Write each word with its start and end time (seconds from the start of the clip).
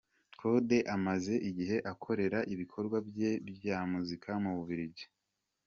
Kode 0.39 0.77
amaze 0.95 1.33
igihe 1.49 1.77
akorera 1.91 2.39
ibikorwa 2.53 2.97
bye 3.07 3.31
bya 3.55 3.77
muzika 3.91 4.29
mu 4.43 4.51
Bubiligi. 4.57 5.05